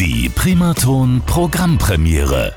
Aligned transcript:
Die 0.00 0.28
Primaton 0.28 1.20
Programmpremiere. 1.26 2.54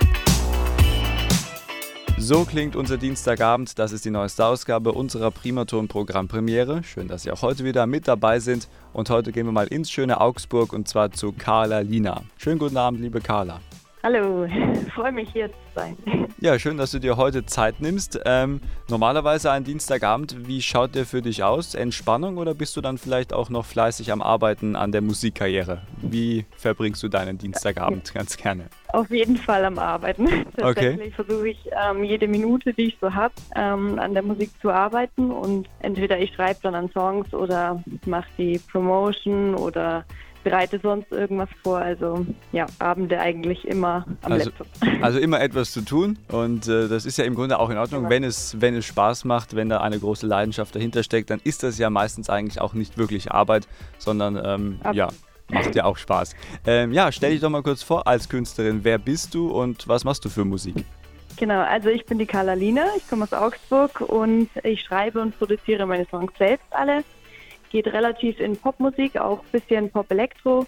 So 2.19 2.45
klingt 2.45 2.75
unser 2.75 2.97
Dienstagabend. 2.97 3.79
Das 3.79 3.91
ist 3.93 4.05
die 4.05 4.11
neueste 4.11 4.45
Ausgabe 4.45 4.91
unserer 4.91 5.31
Primaton 5.31 5.87
Programmpremiere. 5.87 6.83
Schön, 6.83 7.07
dass 7.07 7.23
Sie 7.23 7.31
auch 7.31 7.41
heute 7.41 7.63
wieder 7.63 7.87
mit 7.87 8.07
dabei 8.07 8.39
sind. 8.39 8.67
Und 8.93 9.09
heute 9.09 9.31
gehen 9.31 9.47
wir 9.47 9.53
mal 9.53 9.65
ins 9.65 9.89
schöne 9.89 10.21
Augsburg 10.21 10.71
und 10.71 10.87
zwar 10.87 11.13
zu 11.13 11.31
Carla 11.31 11.79
Lina. 11.79 12.21
Schönen 12.37 12.59
guten 12.59 12.77
Abend, 12.77 13.01
liebe 13.01 13.21
Carla. 13.21 13.59
Hallo, 14.03 14.47
freue 14.95 15.11
mich 15.11 15.29
hier 15.31 15.49
zu 15.49 15.55
sein. 15.75 15.95
Ja, 16.39 16.57
schön, 16.57 16.77
dass 16.77 16.89
du 16.89 16.97
dir 16.97 17.17
heute 17.17 17.45
Zeit 17.45 17.81
nimmst. 17.81 18.19
Ähm, 18.25 18.59
normalerweise 18.89 19.51
ein 19.51 19.63
Dienstagabend, 19.63 20.47
wie 20.47 20.63
schaut 20.63 20.95
der 20.95 21.05
für 21.05 21.21
dich 21.21 21.43
aus? 21.43 21.75
Entspannung 21.75 22.37
oder 22.37 22.55
bist 22.55 22.75
du 22.75 22.81
dann 22.81 22.97
vielleicht 22.97 23.31
auch 23.31 23.51
noch 23.51 23.63
fleißig 23.63 24.11
am 24.11 24.23
Arbeiten 24.23 24.75
an 24.75 24.91
der 24.91 25.01
Musikkarriere? 25.01 25.83
Wie 26.01 26.45
verbringst 26.57 27.03
du 27.03 27.09
deinen 27.09 27.37
Dienstagabend 27.37 28.11
ganz 28.11 28.37
gerne? 28.37 28.65
Auf 28.87 29.11
jeden 29.11 29.37
Fall 29.37 29.63
am 29.65 29.77
Arbeiten. 29.77 30.27
Tatsächlich 30.57 31.13
versuche 31.13 31.49
ich 31.49 31.59
ähm, 31.87 32.03
jede 32.03 32.27
Minute, 32.27 32.73
die 32.73 32.85
ich 32.85 32.97
so 32.99 33.13
habe, 33.13 33.35
ähm, 33.55 33.99
an 33.99 34.15
der 34.15 34.23
Musik 34.23 34.49
zu 34.63 34.71
arbeiten 34.71 35.29
und 35.29 35.69
entweder 35.81 36.17
ich 36.17 36.33
schreibe 36.33 36.59
dann 36.63 36.73
an 36.73 36.89
Songs 36.89 37.31
oder 37.35 37.83
mache 38.07 38.27
die 38.39 38.59
Promotion 38.71 39.53
oder 39.53 40.05
bereite 40.43 40.79
sonst 40.81 41.11
irgendwas 41.11 41.49
vor. 41.63 41.77
Also 41.79 42.25
ja, 42.51 42.65
Abende 42.79 43.19
eigentlich 43.19 43.65
immer 43.67 44.05
am 44.21 44.31
also, 44.33 44.45
Laptop. 44.45 44.67
Also 45.01 45.19
immer 45.19 45.41
etwas 45.41 45.71
zu 45.71 45.81
tun 45.81 46.17
und 46.27 46.67
äh, 46.67 46.87
das 46.87 47.05
ist 47.05 47.17
ja 47.17 47.25
im 47.25 47.35
Grunde 47.35 47.59
auch 47.59 47.69
in 47.69 47.77
Ordnung, 47.77 48.01
genau. 48.01 48.09
wenn 48.11 48.23
es, 48.23 48.59
wenn 48.59 48.75
es 48.75 48.85
Spaß 48.85 49.25
macht, 49.25 49.55
wenn 49.55 49.69
da 49.69 49.81
eine 49.81 49.99
große 49.99 50.27
Leidenschaft 50.27 50.75
dahinter 50.75 51.03
steckt, 51.03 51.29
dann 51.29 51.39
ist 51.43 51.63
das 51.63 51.77
ja 51.77 51.89
meistens 51.89 52.29
eigentlich 52.29 52.61
auch 52.61 52.73
nicht 52.73 52.97
wirklich 52.97 53.31
Arbeit, 53.31 53.67
sondern 53.97 54.39
ähm, 54.43 54.79
ja, 54.93 55.09
macht 55.49 55.75
ja 55.75 55.85
auch 55.85 55.97
Spaß. 55.97 56.35
Ähm, 56.65 56.91
ja, 56.91 57.11
stell 57.11 57.31
dich 57.31 57.41
doch 57.41 57.49
mal 57.49 57.63
kurz 57.63 57.83
vor 57.83 58.07
als 58.07 58.29
Künstlerin. 58.29 58.81
Wer 58.83 58.97
bist 58.97 59.33
du 59.33 59.49
und 59.49 59.87
was 59.87 60.03
machst 60.03 60.23
du 60.25 60.29
für 60.29 60.45
Musik? 60.45 60.85
Genau, 61.37 61.61
also 61.61 61.89
ich 61.89 62.05
bin 62.05 62.19
die 62.19 62.25
Carla 62.25 62.53
Lina, 62.53 62.85
ich 62.97 63.07
komme 63.07 63.23
aus 63.23 63.33
Augsburg 63.33 64.01
und 64.01 64.49
ich 64.63 64.81
schreibe 64.81 65.21
und 65.21 65.37
produziere 65.37 65.85
meine 65.85 66.05
Songs 66.05 66.31
selbst 66.37 66.67
alle 66.71 67.03
geht 67.71 67.87
relativ 67.87 68.39
in 68.39 68.57
Popmusik, 68.57 69.17
auch 69.17 69.39
ein 69.39 69.51
bisschen 69.51 69.89
Pop-Elektro. 69.89 70.65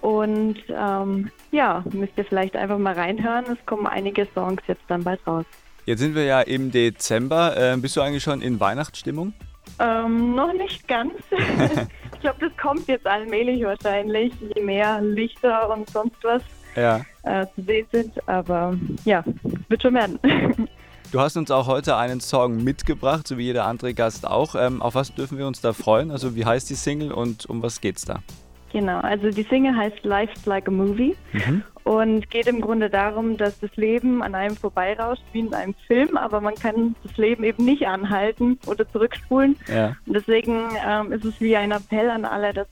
Und 0.00 0.56
ähm, 0.68 1.30
ja, 1.52 1.84
müsst 1.92 2.14
ihr 2.16 2.24
vielleicht 2.24 2.56
einfach 2.56 2.78
mal 2.78 2.94
reinhören. 2.94 3.44
Es 3.46 3.64
kommen 3.66 3.86
einige 3.86 4.26
Songs 4.34 4.62
jetzt 4.66 4.82
dann 4.88 5.04
bald 5.04 5.24
raus. 5.26 5.44
Jetzt 5.86 6.00
sind 6.00 6.14
wir 6.14 6.24
ja 6.24 6.40
im 6.40 6.70
Dezember. 6.70 7.56
Äh, 7.56 7.76
bist 7.76 7.96
du 7.96 8.00
eigentlich 8.00 8.22
schon 8.22 8.42
in 8.42 8.58
Weihnachtsstimmung? 8.58 9.32
Ähm, 9.78 10.34
noch 10.34 10.52
nicht 10.52 10.86
ganz. 10.88 11.12
ich 11.30 12.20
glaube, 12.20 12.38
das 12.40 12.56
kommt 12.60 12.86
jetzt 12.88 13.06
allmählich 13.06 13.64
wahrscheinlich, 13.64 14.32
je 14.54 14.62
mehr 14.62 15.00
Lichter 15.00 15.70
und 15.70 15.88
sonst 15.88 16.22
was 16.22 16.42
ja. 16.76 17.00
äh, 17.22 17.46
zu 17.54 17.62
sehen 17.62 17.86
sind. 17.92 18.28
Aber 18.28 18.76
ja, 19.04 19.24
wird 19.68 19.82
schon 19.82 19.94
werden. 19.94 20.18
Du 21.12 21.20
hast 21.20 21.36
uns 21.36 21.50
auch 21.50 21.66
heute 21.66 21.98
einen 21.98 22.22
Song 22.22 22.64
mitgebracht, 22.64 23.28
so 23.28 23.36
wie 23.36 23.42
jeder 23.42 23.66
andere 23.66 23.92
Gast 23.92 24.26
auch. 24.26 24.54
Ähm, 24.54 24.80
auf 24.80 24.94
was 24.94 25.14
dürfen 25.14 25.36
wir 25.36 25.46
uns 25.46 25.60
da 25.60 25.74
freuen? 25.74 26.10
Also 26.10 26.34
wie 26.34 26.46
heißt 26.46 26.70
die 26.70 26.74
Single 26.74 27.12
und 27.12 27.44
um 27.44 27.62
was 27.62 27.82
geht's 27.82 28.06
da? 28.06 28.20
Genau, 28.72 28.98
also 29.00 29.28
die 29.28 29.42
Single 29.42 29.76
heißt 29.76 30.04
Life's 30.04 30.46
Like 30.46 30.68
a 30.68 30.70
Movie 30.70 31.14
mhm. 31.34 31.62
und 31.84 32.30
geht 32.30 32.46
im 32.46 32.62
Grunde 32.62 32.88
darum, 32.88 33.36
dass 33.36 33.60
das 33.60 33.76
Leben 33.76 34.22
an 34.22 34.34
einem 34.34 34.56
vorbeirauscht 34.56 35.22
wie 35.32 35.40
in 35.40 35.52
einem 35.52 35.74
Film, 35.86 36.16
aber 36.16 36.40
man 36.40 36.54
kann 36.54 36.96
das 37.02 37.14
Leben 37.18 37.44
eben 37.44 37.62
nicht 37.62 37.86
anhalten 37.86 38.58
oder 38.64 38.90
zurückspulen. 38.90 39.58
Ja. 39.68 39.94
Und 40.06 40.14
deswegen 40.14 40.70
ähm, 40.82 41.12
ist 41.12 41.26
es 41.26 41.38
wie 41.42 41.54
ein 41.54 41.72
Appell 41.72 42.08
an 42.08 42.24
alle, 42.24 42.54
dass 42.54 42.68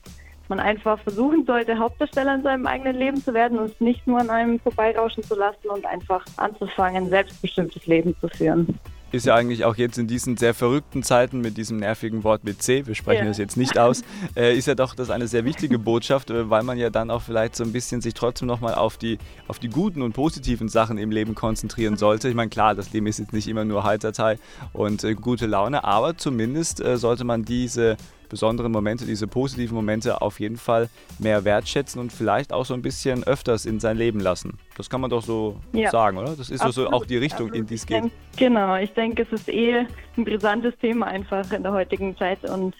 man 0.51 0.59
einfach 0.59 0.99
versuchen 0.99 1.45
sollte, 1.45 1.79
Hauptdarsteller 1.79 2.35
in 2.35 2.43
seinem 2.43 2.67
eigenen 2.67 2.97
Leben 2.97 3.23
zu 3.23 3.33
werden 3.33 3.57
und 3.57 3.71
es 3.71 3.79
nicht 3.79 4.05
nur 4.05 4.19
an 4.19 4.29
einem 4.29 4.59
vorbeirauschen 4.59 5.23
zu 5.23 5.35
lassen 5.35 5.69
und 5.69 5.85
einfach 5.85 6.25
anzufangen, 6.37 7.09
selbstbestimmtes 7.09 7.87
Leben 7.87 8.15
zu 8.19 8.27
führen 8.27 8.77
ist 9.11 9.25
ja 9.25 9.35
eigentlich 9.35 9.65
auch 9.65 9.75
jetzt 9.75 9.97
in 9.97 10.07
diesen 10.07 10.37
sehr 10.37 10.53
verrückten 10.53 11.03
Zeiten 11.03 11.41
mit 11.41 11.57
diesem 11.57 11.77
nervigen 11.77 12.23
Wort 12.23 12.43
mit 12.43 12.61
C, 12.61 12.87
wir 12.87 12.95
sprechen 12.95 13.23
ja. 13.23 13.27
das 13.27 13.37
jetzt 13.37 13.57
nicht 13.57 13.77
aus, 13.77 14.03
äh, 14.35 14.55
ist 14.55 14.67
ja 14.67 14.75
doch 14.75 14.95
das 14.95 15.09
eine 15.09 15.27
sehr 15.27 15.45
wichtige 15.45 15.79
Botschaft, 15.79 16.29
äh, 16.29 16.49
weil 16.49 16.63
man 16.63 16.77
ja 16.77 16.89
dann 16.89 17.11
auch 17.11 17.21
vielleicht 17.21 17.55
so 17.55 17.63
ein 17.63 17.73
bisschen 17.73 18.01
sich 18.01 18.13
trotzdem 18.13 18.47
nochmal 18.47 18.75
auf 18.75 18.97
die, 18.97 19.17
auf 19.47 19.59
die 19.59 19.69
guten 19.69 20.01
und 20.01 20.13
positiven 20.13 20.69
Sachen 20.69 20.97
im 20.97 21.11
Leben 21.11 21.35
konzentrieren 21.35 21.97
sollte. 21.97 22.29
Ich 22.29 22.35
meine, 22.35 22.49
klar, 22.49 22.75
das 22.75 22.93
Leben 22.93 23.07
ist 23.07 23.19
jetzt 23.19 23.33
nicht 23.33 23.47
immer 23.47 23.65
nur 23.65 23.83
Heiterteil 23.83 24.39
und 24.73 25.03
äh, 25.03 25.13
gute 25.13 25.45
Laune, 25.45 25.83
aber 25.83 26.17
zumindest 26.17 26.81
äh, 26.81 26.97
sollte 26.97 27.23
man 27.23 27.43
diese 27.43 27.97
besonderen 28.31 28.71
Momente, 28.71 29.05
diese 29.05 29.27
positiven 29.27 29.75
Momente 29.75 30.21
auf 30.21 30.39
jeden 30.39 30.57
Fall 30.57 30.89
mehr 31.19 31.43
wertschätzen 31.45 32.01
und 32.01 32.11
vielleicht 32.11 32.51
auch 32.53 32.65
so 32.65 32.73
ein 32.73 32.81
bisschen 32.81 33.23
öfters 33.25 33.65
in 33.65 33.79
sein 33.79 33.97
Leben 33.97 34.19
lassen. 34.19 34.57
Das 34.77 34.89
kann 34.89 35.01
man 35.01 35.09
doch 35.09 35.21
so 35.21 35.57
ja. 35.73 35.91
sagen, 35.91 36.17
oder? 36.17 36.35
Das 36.35 36.49
ist 36.49 36.61
Absolut. 36.61 36.89
so 36.89 36.95
auch 36.95 37.05
die 37.05 37.17
Richtung, 37.17 37.47
Absolut. 37.47 37.55
in 37.55 37.65
die 37.67 37.75
es 37.75 37.85
geht. 37.85 38.03
Denk, 38.03 38.11
genau, 38.37 38.75
ich 38.77 38.91
denke, 38.93 39.23
es 39.23 39.31
ist 39.31 39.49
eh 39.49 39.85
ein 40.17 40.23
brisantes 40.23 40.73
Thema 40.79 41.07
einfach 41.07 41.51
in 41.51 41.61
der 41.61 41.73
heutigen 41.73 42.17
Zeit 42.17 42.49
und 42.49 42.73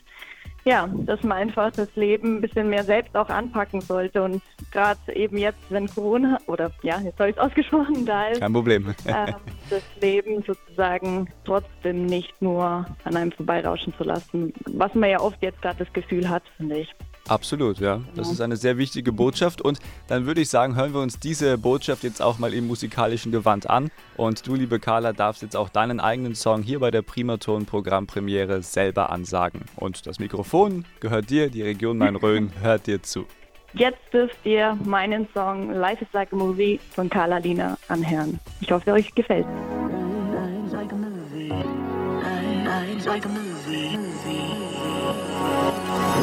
ja, 0.64 0.88
dass 1.06 1.22
man 1.24 1.38
einfach 1.38 1.72
das 1.72 1.90
Leben 1.96 2.38
ein 2.38 2.42
bisschen 2.42 2.70
mehr 2.70 2.84
selbst 2.84 3.16
auch 3.16 3.30
anpacken 3.30 3.82
sollte. 3.82 4.22
Und 4.22 4.44
gerade 4.72 5.00
eben 5.14 5.38
jetzt, 5.38 5.60
wenn 5.70 5.88
Corona, 5.88 6.38
oder 6.48 6.72
ja, 6.84 7.00
jetzt 7.02 7.20
habe 7.20 7.32
ich 7.32 7.36
es 7.36 7.42
ausgesprochen, 7.42 8.06
da 8.06 8.28
ist. 8.28 8.40
Kein 8.40 8.54
Problem. 8.54 8.94
äh, 9.06 9.34
das 9.72 9.84
Leben 10.02 10.44
sozusagen 10.46 11.28
trotzdem 11.46 12.06
nicht 12.06 12.42
nur 12.42 12.86
an 13.04 13.16
einem 13.16 13.32
vorbeirauschen 13.32 13.94
zu 13.98 14.04
lassen, 14.04 14.54
was 14.66 14.94
man 14.94 15.10
ja 15.10 15.20
oft 15.20 15.42
jetzt 15.42 15.62
gerade 15.62 15.84
das 15.84 15.94
Gefühl 15.94 16.30
hat, 16.30 16.44
finde 16.58 16.80
ich. 16.80 16.90
Absolut, 17.28 17.80
ja. 17.80 18.02
Das 18.16 18.32
ist 18.32 18.42
eine 18.42 18.58
sehr 18.58 18.78
wichtige 18.78 19.12
Botschaft. 19.12 19.62
Und 19.62 19.80
dann 20.08 20.26
würde 20.26 20.42
ich 20.42 20.50
sagen, 20.50 20.76
hören 20.76 20.94
wir 20.94 21.02
uns 21.02 21.20
diese 21.20 21.58
Botschaft 21.58 22.04
jetzt 22.04 22.22
auch 22.22 22.40
mal 22.40 22.54
im 22.54 22.68
musikalischen 22.68 23.32
Gewand 23.32 23.70
an. 23.70 23.90
Und 24.18 24.46
du, 24.48 24.56
liebe 24.56 24.80
Carla, 24.80 25.14
darfst 25.14 25.42
jetzt 25.42 25.56
auch 25.56 25.70
deinen 25.70 26.00
eigenen 26.00 26.36
Song 26.36 26.64
hier 26.64 26.80
bei 26.80 26.92
der 26.92 27.04
Primaton 27.04 27.66
Programmpremiere 27.66 28.64
selber 28.64 29.12
ansagen. 29.12 29.62
Und 29.76 30.08
das 30.08 30.20
Mikrofon 30.20 30.86
gehört 31.00 31.30
dir, 31.30 31.50
die 31.50 31.62
Region 31.62 31.98
Main-Rhön 31.98 32.52
hört 32.62 32.88
dir 32.88 33.02
zu. 33.02 33.26
Jetzt 33.74 34.02
dürft 34.12 34.46
ihr 34.46 34.78
meinen 34.84 35.28
Song 35.34 35.72
Life 35.72 36.04
is 36.04 36.12
Like 36.14 36.34
a 36.34 36.36
Movie 36.36 36.80
von 36.94 37.10
Carla 37.10 37.38
Lina 37.38 37.78
anhören. 37.88 38.40
Ich 38.60 38.72
hoffe, 38.72 38.92
euch 38.92 39.14
gefällt. 39.16 39.46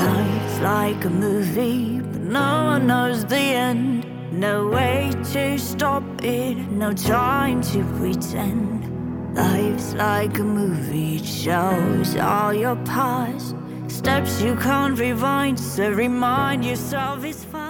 Life's 0.05 0.61
like 0.61 1.05
a 1.05 1.11
movie, 1.11 2.01
but 2.01 2.21
no 2.21 2.65
one 2.67 2.87
knows 2.87 3.25
the 3.25 3.37
end. 3.37 4.07
No 4.33 4.69
way 4.69 5.11
to 5.33 5.59
stop 5.59 6.03
it, 6.23 6.57
no 6.71 6.93
time 6.93 7.63
to 7.63 7.83
pretend. 7.99 9.35
Life's 9.35 9.95
like 9.95 10.39
a 10.39 10.45
movie, 10.45 11.17
it 11.17 11.25
shows 11.25 12.15
all 12.17 12.53
your 12.53 12.77
past. 12.85 13.57
Steps 13.99 14.41
you 14.41 14.55
can't 14.55 14.97
rewind, 14.97 15.59
so 15.59 15.91
remind 15.91 16.65
yourself 16.65 17.25
it's 17.25 17.43
fine. 17.43 17.68